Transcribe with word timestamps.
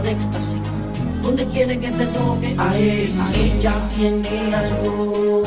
de 0.00 0.10
éxtasis. 0.10 0.88
Donde 1.22 1.46
quiere 1.46 1.78
que 1.78 1.90
te 1.90 2.06
toque, 2.06 2.54
a 2.58 2.76
él, 2.76 3.12
ella, 3.34 3.54
ella 3.56 3.88
tiene 3.94 4.54
algo 4.54 5.42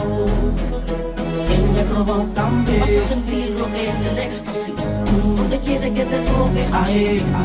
que 1.47 1.57
me 1.73 1.81
provoca. 1.83 2.49
Vas 2.79 2.89
a 2.89 3.07
sentir 3.07 3.49
lo 3.59 3.71
que 3.71 3.87
es 3.87 4.05
el 4.05 4.17
éxtasis. 4.17 4.75
Donde 5.35 5.59
quiere 5.59 5.93
que 5.93 6.03
te 6.05 6.19
toque, 6.19 6.65
a 6.71 6.91
ella. 6.91 7.39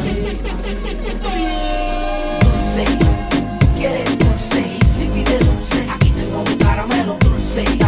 Dulce, 2.40 2.84
quiere 3.76 4.04
dulce. 4.19 4.60
Y 4.81 4.84
si 4.84 5.04
pide 5.06 5.38
dulce, 5.38 5.87
aquí 5.90 6.10
tengo 6.10 6.38
un 6.38 6.56
caramelo 6.56 7.16
dulce. 7.20 7.81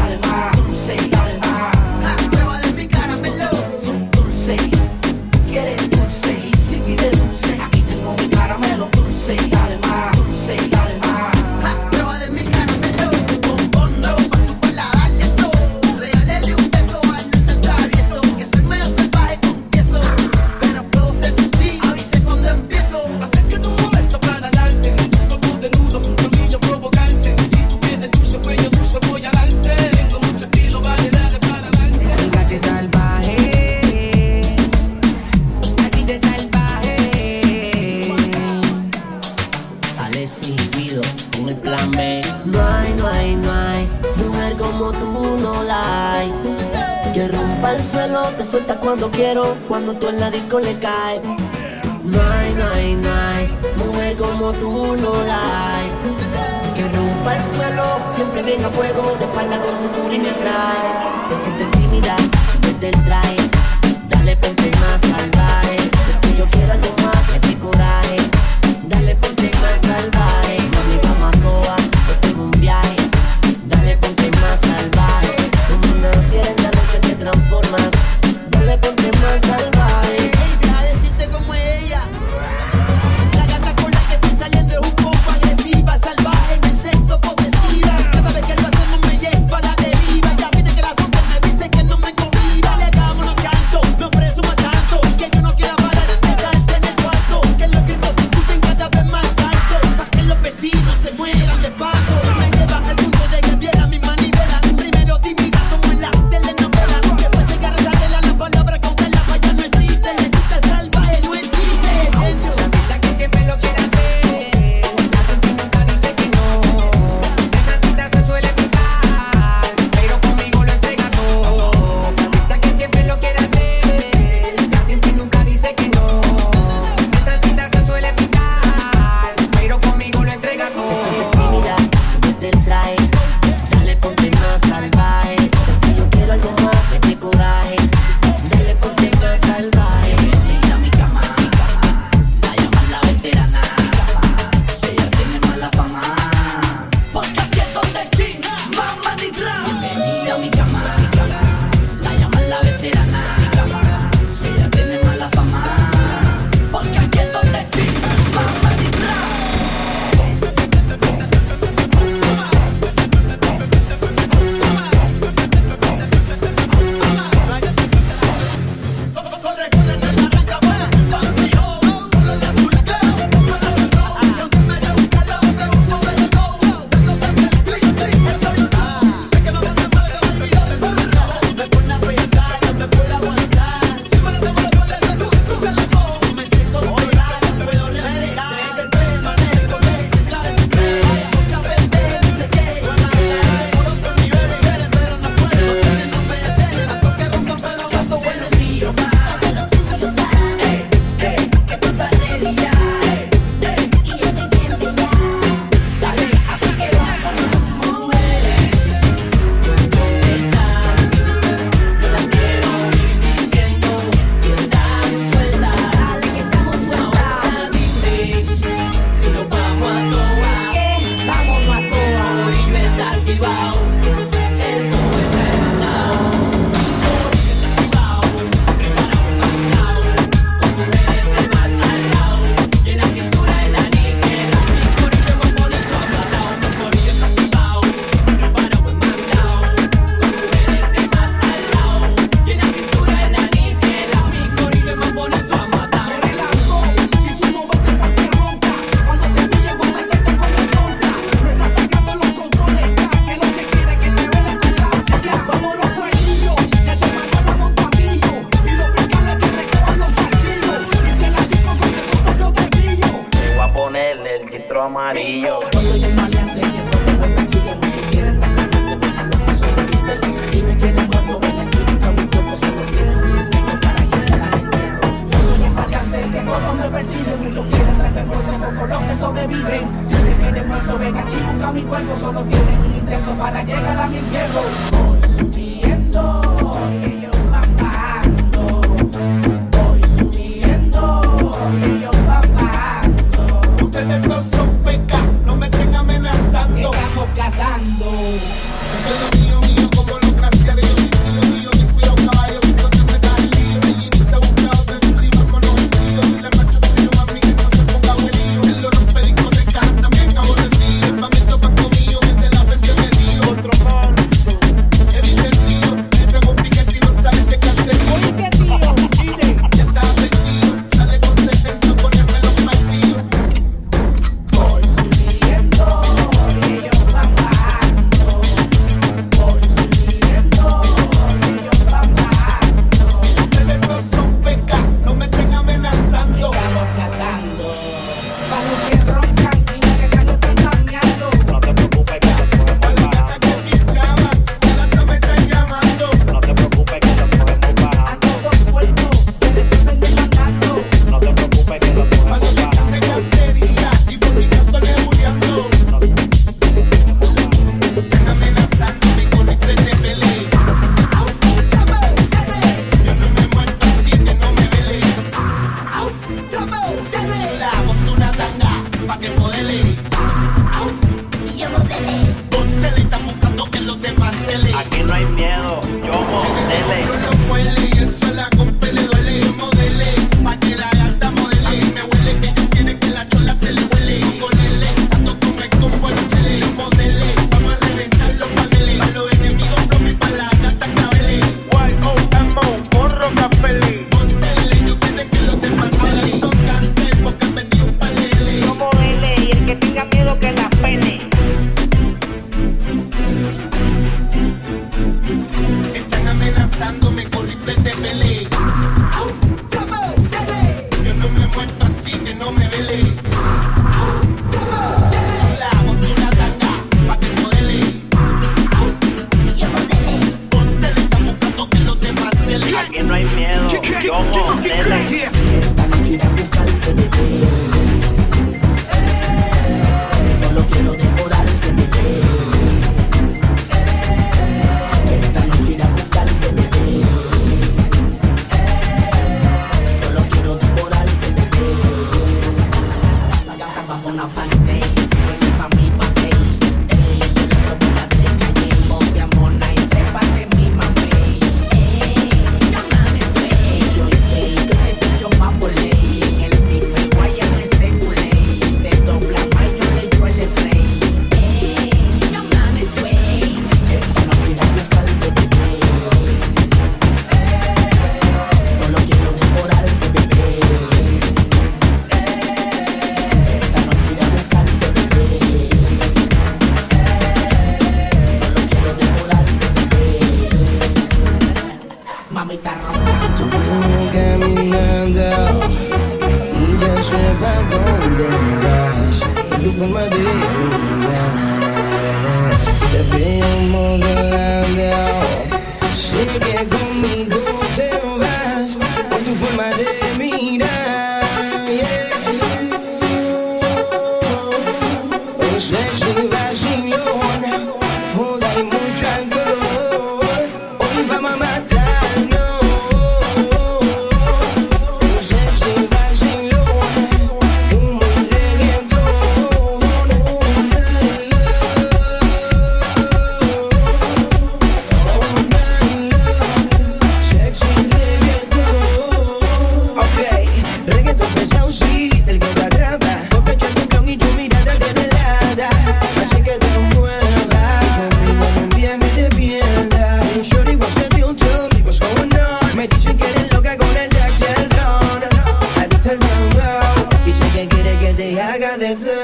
cuando 49.68 49.94
tú 49.94 50.08
en 50.08 50.20
la 50.20 50.30
disco 50.30 50.60
le 50.60 50.78
cae, 50.78 51.20
No 52.04 52.20
hay, 52.20 52.52
no 52.54 52.66
hay, 52.74 52.94
no 52.94 53.10
hay, 53.10 53.48
mujer 53.76 54.16
como 54.16 54.52
tú 54.52 54.96
no 54.96 55.24
la 55.24 55.76
hay. 55.76 55.90
Que 56.74 56.88
rompa 56.96 57.36
el 57.36 57.44
suelo, 57.44 57.84
siempre 58.14 58.42
venga 58.42 58.68
fuego, 58.68 59.16
de 59.18 59.24
espalda 59.24 59.58
con 59.62 59.76
su 59.76 59.88
cura 59.88 60.14
y 60.14 60.18
me 60.18 60.32
trae. 60.32 61.28
Te 61.28 61.34
sientes 61.34 61.70
tímida, 61.72 62.16
vete 62.60 62.88
el 62.88 63.04
traje, 63.04 63.36
dale 64.08 64.36
ponte 64.36 64.70
más 64.80 65.02
al 65.02 65.33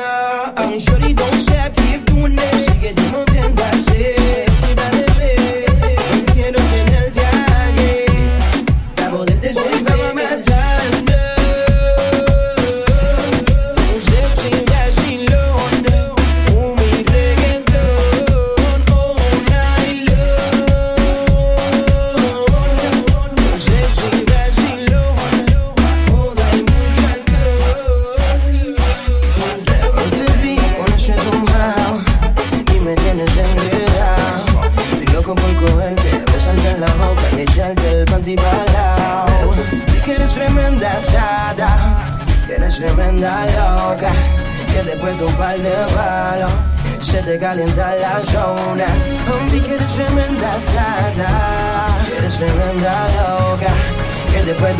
now. 0.00 0.52
sure 0.78 0.98
he 0.98 1.12
don't 1.14 1.38
stop, 1.44 1.74
keep 1.76 2.04
doing 2.06 2.34
that. 2.36 2.52
She 2.64 2.80
get 2.80 2.96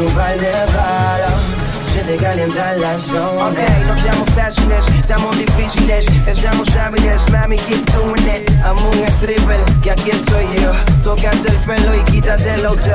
con 0.00 0.06
un 0.06 0.14
par 0.14 0.38
de 0.38 0.50
balas 0.50 1.32
se 1.92 2.00
te 2.02 2.16
calientan 2.16 2.80
las 2.80 3.02
zonas. 3.02 3.52
Ok, 3.52 3.58
no 3.86 4.00
seamos 4.00 4.30
fáciles, 4.30 4.88
estamos 4.88 5.36
difíciles, 5.38 6.06
estamos 6.26 6.68
hábiles, 6.76 7.20
mami, 7.30 7.58
keep 7.58 7.84
doing 7.92 8.28
it. 8.28 8.50
Amo 8.64 8.88
un 8.90 9.08
stripper, 9.08 9.60
que 9.82 9.90
aquí 9.90 10.10
estoy 10.10 10.46
yo. 10.62 10.72
Tócate 11.02 11.48
el 11.48 11.56
pelo 11.66 11.94
y 11.94 11.98
quítate 12.10 12.54
el 12.54 12.66
hotel. 12.66 12.94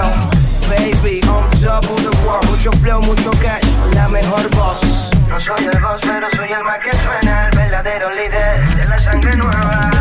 Baby, 0.69 1.21
on 1.27 1.49
top 1.61 1.83
of 1.91 2.01
the 2.01 2.17
world, 2.25 2.49
mucho 2.49 2.71
flow, 2.71 3.01
mucho 3.01 3.31
cash, 3.41 3.65
la 3.93 4.07
mejor 4.07 4.49
voz. 4.55 5.11
No 5.27 5.39
soy 5.39 5.65
el 5.65 5.79
boss, 5.79 6.01
pero 6.01 6.27
soy 6.35 6.51
el 6.51 6.63
más 6.63 6.79
que 6.79 6.91
suena, 6.91 7.49
el 7.49 7.57
verdadero 7.57 8.09
líder 8.13 8.75
de 8.77 8.87
la 8.87 8.99
sangre 8.99 9.35
nueva. 9.35 9.91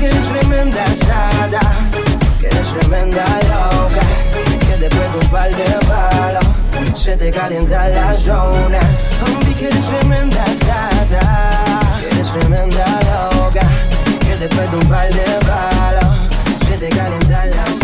Que 0.00 0.06
eres 0.06 0.28
tremenda 0.28 0.84
asada, 0.84 1.60
que 2.40 2.46
eres 2.46 2.72
tremenda 2.72 3.24
loca 3.42 4.23
que 4.74 4.88
te 4.88 4.96
puedo 4.96 5.30
par 5.30 5.50
de 5.50 5.86
bala 5.88 6.40
Se 6.94 7.16
te 7.16 7.30
calienta 7.30 7.88
la 7.88 8.14
zona. 8.14 8.80
Vi 9.46 9.54
que 9.54 9.66
eres 9.66 9.86
tremenda 9.86 10.44
sata. 10.64 12.00
Que 12.00 12.14
eres 12.14 12.32
tremenda 12.32 12.86
loca. 13.32 13.66
Que 14.20 14.34
te 14.36 14.48
puedo 14.48 14.78
par 14.88 15.12
de 15.12 15.38
bala 15.46 16.28
Se 16.66 16.78
te 16.78 16.88
calienta 16.88 17.46
la 17.46 17.64
zona 17.66 17.83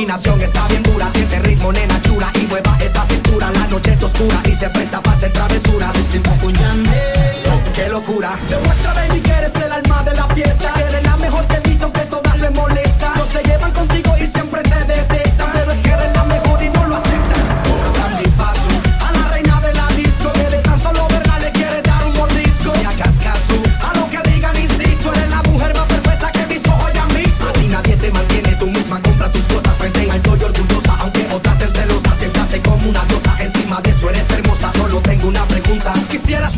combinación 0.00 0.40
está 0.40 0.66
bien 0.68 0.82
dura. 0.82 1.10
Siente 1.12 1.38
ritmo, 1.40 1.72
nena 1.72 2.00
chula 2.00 2.32
y 2.34 2.46
mueva 2.46 2.78
esa 2.80 3.04
cintura. 3.04 3.50
La 3.50 3.66
noche 3.66 3.92
está 3.92 4.06
oscura 4.06 4.40
y 4.46 4.54
se 4.54 4.70
presta 4.70 5.02
para 5.02 5.14
hacer 5.14 5.30
travesuras. 5.30 5.94
Estoy 5.94 6.22
oh, 7.50 7.72
qué 7.74 7.88
locura. 7.90 8.30
Demuéstrame 8.48 9.08
baby 9.08 9.20
que 9.20 9.30
eres 9.30 9.54
el 9.56 9.70
alma 9.70 10.02
de 10.04 10.14
la 10.14 10.26
fiesta. 10.28 10.72
Eres 10.88 11.02
la 11.02 11.16
mejor 11.18 11.46
que 11.48 11.56
he 11.56 11.60
visto 11.68 11.92
que 11.92 12.00
todas 12.00 12.38
le 12.40 12.48
molesta. 12.48 13.12
No 13.14 13.26
se 13.26 13.42
llevan 13.42 13.72
contigo 13.72 14.16
y 14.18 14.26
siempre 14.26 14.62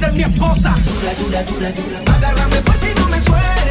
ser 0.02 0.12
mi 0.14 0.22
esposa. 0.22 0.74
Dura, 0.84 1.14
dura, 1.14 1.42
dura, 1.44 1.72
dura. 1.72 2.16
Agárrame 2.16 2.56
fuerte 2.62 2.90
y 2.90 3.00
no 3.00 3.08
me 3.08 3.20
sueltes. 3.20 3.61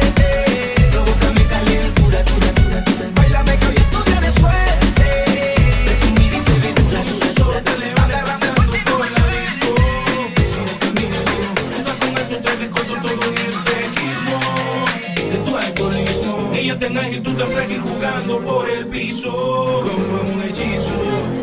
frágil, 17.12 17.22
tú 17.22 17.34
tan 17.34 17.48
frágil 17.48 17.80
jugando 17.80 18.40
por 18.40 18.70
el 18.70 18.86
piso 18.86 19.30
como 19.30 20.34
un 20.34 20.42
hechizo. 20.42 20.92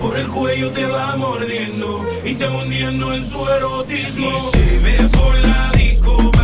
Por 0.01 0.17
el 0.17 0.27
cuello 0.27 0.71
te 0.71 0.85
va 0.85 1.15
mordiendo 1.17 2.05
y 2.23 2.35
te 2.35 2.47
hundiendo 2.47 3.13
en 3.13 3.23
su 3.23 3.47
erotismo. 3.47 4.27
Y 4.27 4.39
si 4.39 4.79
me 4.79 5.09
por 5.09 5.37
la 5.39 5.71
disco. 5.71 6.38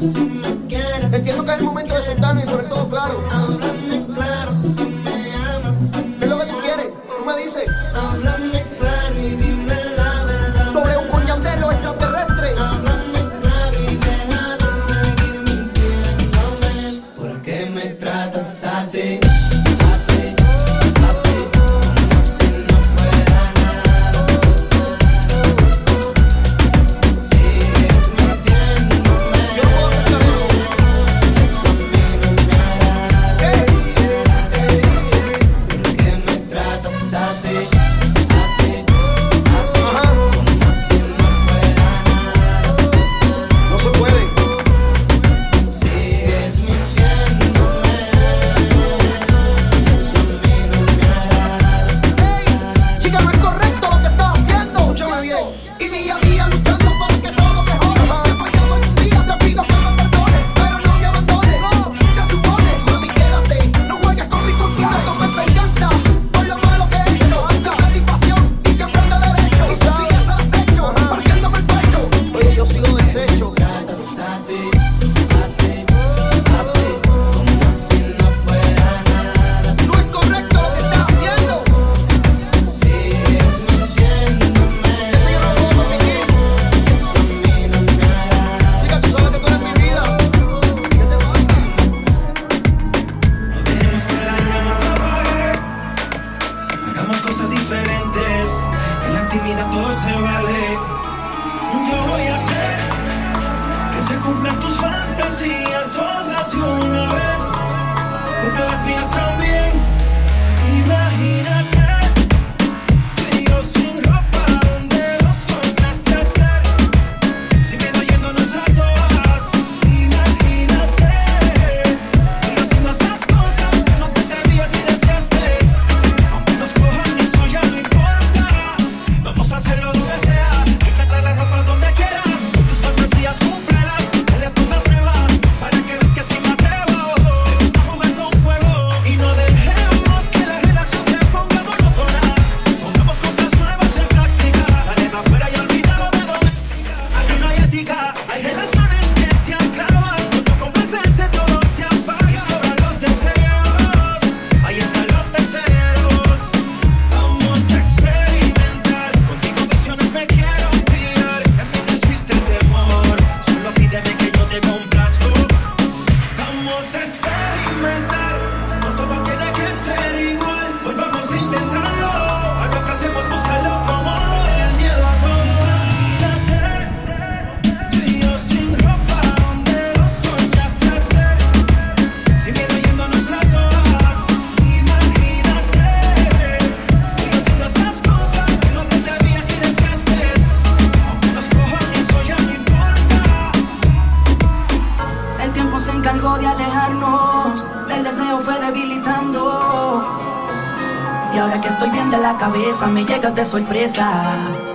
Entiendo 0.00 1.44
que 1.44 1.50
es 1.52 1.58
el 1.58 1.64
momento 1.64 1.94
de 1.94 2.02
sentarme 2.02 2.42
y 2.42 2.44
poner 2.44 2.68
todo 2.68 2.88
claro. 2.88 3.18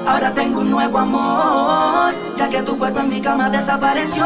Ahora 0.05 0.33
tengo 0.33 0.59
un 0.59 0.69
nuevo 0.69 0.97
amor, 0.97 2.13
ya 2.35 2.49
que 2.49 2.61
tu 2.63 2.77
cuerpo 2.77 2.99
en 2.99 3.09
mi 3.09 3.21
cama 3.21 3.49
desapareció. 3.49 4.25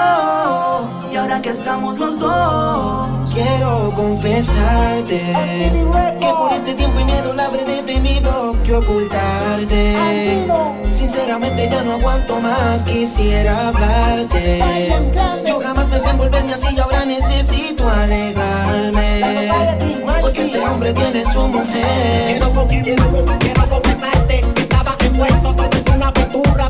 Y 1.12 1.16
ahora 1.16 1.42
que 1.42 1.50
estamos 1.50 2.00
los 2.00 2.18
dos, 2.18 3.08
quiero 3.34 3.94
confesarte 3.96 5.22
que 6.20 6.28
por 6.36 6.54
este 6.54 6.74
tiempo 6.74 7.00
y 7.00 7.06
miedo 7.06 7.34
la 7.34 7.46
habré 7.46 7.84
tenido 7.84 8.56
que 8.64 8.76
ocultarte. 8.76 10.48
Sinceramente 10.92 11.70
ya 11.70 11.84
no 11.84 11.94
aguanto 11.94 12.40
más, 12.40 12.84
quisiera 12.86 13.68
hablarte. 13.68 14.92
Yo 15.46 15.60
jamás 15.60 15.88
pensé 15.88 16.10
envolverme 16.10 16.54
así 16.56 16.76
y 16.76 16.80
ahora 16.80 17.06
necesito 17.06 17.88
alejarme. 17.88 19.52
Porque 20.20 20.42
este 20.42 20.60
hombre 20.60 20.94
tiene 20.94 21.24
su 21.26 21.48
mujer 21.48 22.42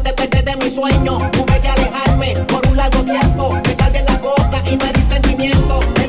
no 0.03 0.41
de 0.41 0.55
mi 0.57 0.71
sueño. 0.71 1.17
Tuve 1.31 1.59
que 1.59 1.67
alejarme 1.67 2.33
por 2.47 2.65
un 2.67 2.77
largo 2.77 3.03
tiempo. 3.03 3.57
Me 3.65 3.75
salen 3.75 4.05
las 4.05 4.19
cosas 4.19 4.61
y 4.71 4.77
me 4.77 4.93
di 4.93 5.01
sentimiento. 5.01 6.06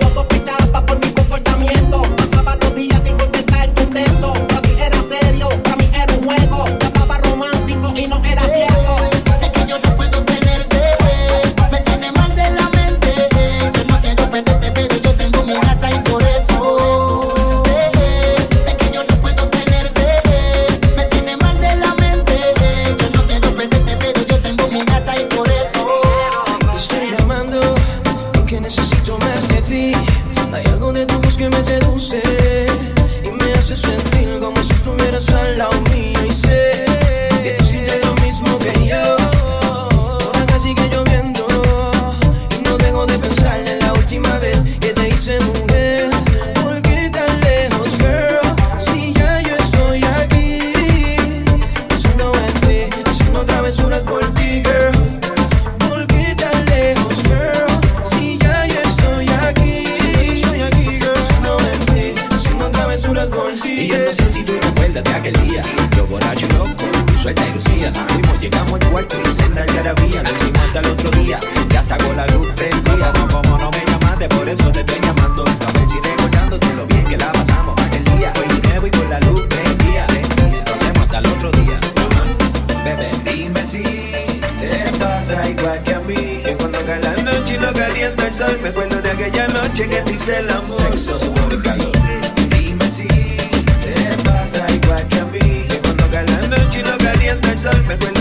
me 97.71 98.18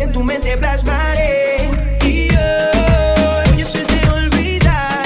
en 0.00 0.12
tu 0.12 0.22
mente 0.22 0.56
plasmaré. 0.58 1.70
Y 2.04 2.28
yo, 2.28 3.56
yo 3.56 3.66
se 3.66 3.84
te 3.84 4.10
olvidar, 4.10 5.02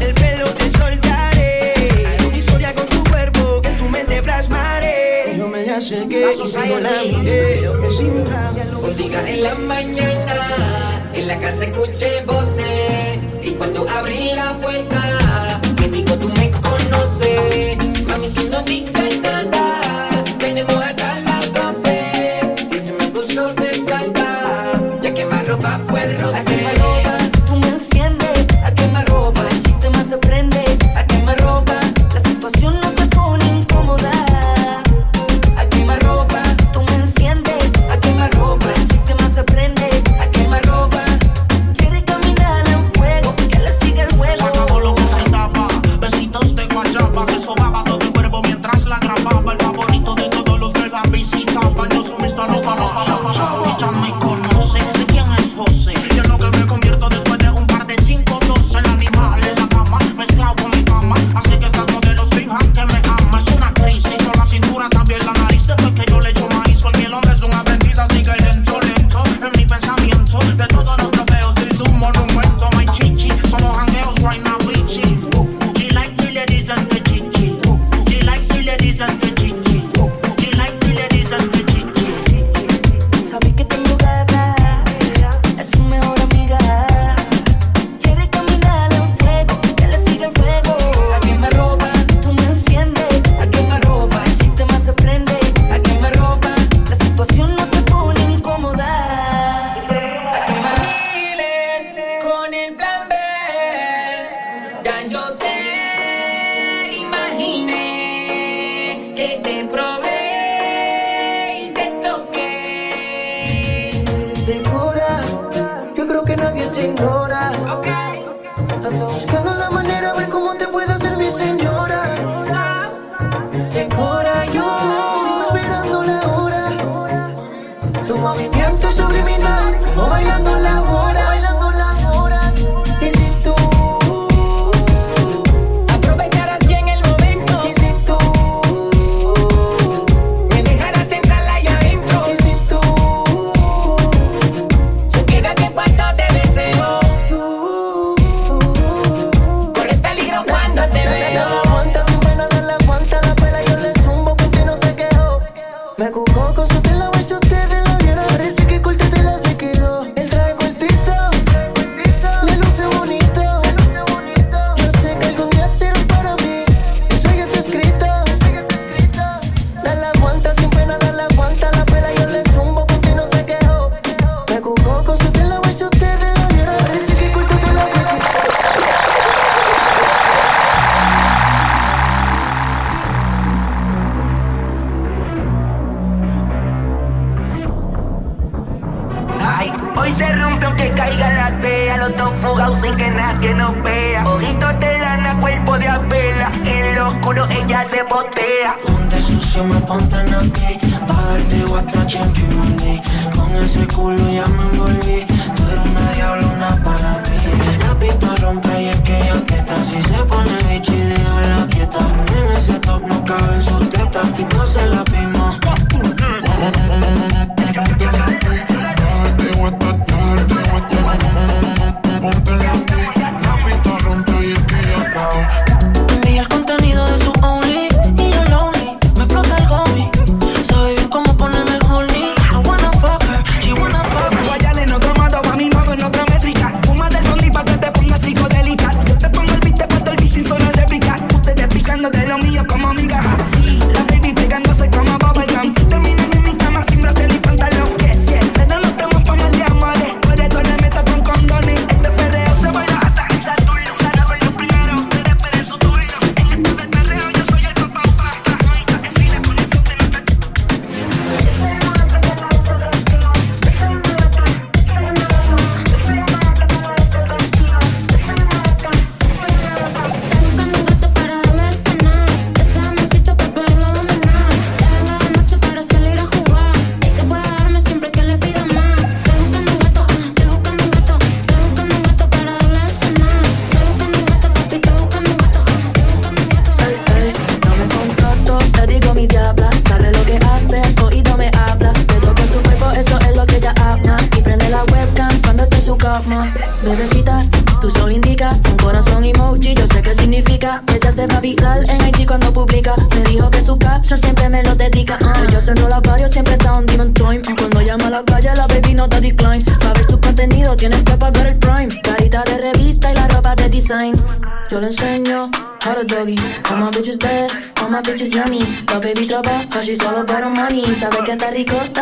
el 0.00 0.14
pelo 0.14 0.46
te 0.54 0.70
soltaré. 0.78 1.74
Haré 2.06 2.36
historia 2.36 2.74
con 2.74 2.86
tu 2.86 3.02
cuerpo 3.04 3.62
en 3.64 3.78
tu 3.78 3.88
mente 3.88 4.22
plasmaré. 4.22 5.34
Yo 5.36 5.48
me 5.48 5.70
acerqué 5.70 6.32
y 6.32 6.48
sigo 6.48 6.78
la 6.80 6.90
miré, 7.02 7.60
sin 7.90 8.24
en 9.26 9.42
la 9.42 9.54
mañana, 9.54 11.02
en 11.14 11.26
la 11.26 11.38
casa 11.40 11.64
escuché 11.64 12.24
voces. 12.26 13.18
Y 13.42 13.52
cuando 13.52 13.88
abrí 13.88 14.32
la 14.34 14.58
puerta, 14.60 14.97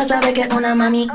está 0.01 0.19
rico, 0.19 0.21
sabe 0.21 0.33
que 0.33 0.55
una 0.55 0.75
mami 0.75 1.07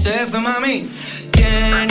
se 0.00 0.26
fue, 0.26 0.40
mami. 0.40 0.88
¿Quién 1.30 1.89